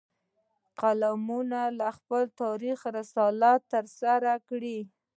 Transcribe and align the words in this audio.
قلموال 0.79 1.79
خپل 1.97 2.21
تاریخي 2.41 2.89
رسالت 2.99 3.59
ترسره 3.73 4.33
کړي 4.49 4.79